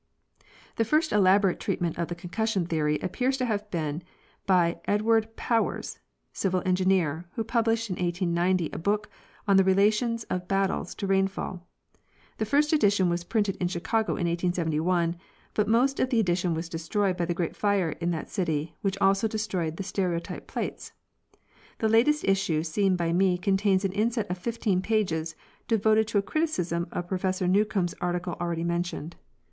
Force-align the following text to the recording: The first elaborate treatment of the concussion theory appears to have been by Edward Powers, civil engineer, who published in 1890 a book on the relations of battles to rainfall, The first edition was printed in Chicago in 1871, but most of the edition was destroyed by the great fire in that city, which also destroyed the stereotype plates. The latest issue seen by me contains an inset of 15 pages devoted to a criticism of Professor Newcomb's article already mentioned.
The 0.77 0.83
first 0.83 1.11
elaborate 1.11 1.59
treatment 1.59 1.99
of 1.99 2.07
the 2.07 2.15
concussion 2.15 2.65
theory 2.65 2.97
appears 3.03 3.37
to 3.37 3.45
have 3.45 3.69
been 3.69 4.01
by 4.47 4.79
Edward 4.85 5.35
Powers, 5.35 5.99
civil 6.33 6.63
engineer, 6.65 7.27
who 7.35 7.43
published 7.43 7.87
in 7.91 7.97
1890 7.97 8.71
a 8.73 8.79
book 8.79 9.11
on 9.47 9.57
the 9.57 9.63
relations 9.63 10.23
of 10.23 10.47
battles 10.47 10.95
to 10.95 11.05
rainfall, 11.05 11.67
The 12.39 12.47
first 12.47 12.73
edition 12.73 13.09
was 13.11 13.23
printed 13.23 13.57
in 13.57 13.67
Chicago 13.67 14.13
in 14.13 14.25
1871, 14.25 15.17
but 15.53 15.67
most 15.67 15.99
of 15.99 16.09
the 16.09 16.19
edition 16.19 16.55
was 16.55 16.67
destroyed 16.67 17.15
by 17.15 17.25
the 17.25 17.35
great 17.35 17.55
fire 17.55 17.91
in 18.01 18.09
that 18.09 18.27
city, 18.31 18.75
which 18.81 18.97
also 18.99 19.27
destroyed 19.27 19.77
the 19.77 19.83
stereotype 19.83 20.47
plates. 20.47 20.93
The 21.77 21.87
latest 21.87 22.23
issue 22.23 22.63
seen 22.63 22.95
by 22.95 23.13
me 23.13 23.37
contains 23.37 23.85
an 23.85 23.93
inset 23.93 24.31
of 24.31 24.39
15 24.39 24.81
pages 24.81 25.35
devoted 25.67 26.07
to 26.07 26.17
a 26.17 26.23
criticism 26.23 26.87
of 26.91 27.07
Professor 27.07 27.47
Newcomb's 27.47 27.93
article 28.01 28.35
already 28.41 28.63
mentioned. 28.63 29.15